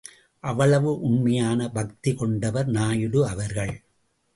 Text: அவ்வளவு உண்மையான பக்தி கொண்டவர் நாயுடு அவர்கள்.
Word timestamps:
அவ்வளவு 0.39 1.01
உண்மையான 1.01 1.69
பக்தி 1.69 2.13
கொண்டவர் 2.13 2.67
நாயுடு 2.67 3.27
அவர்கள். 3.27 3.73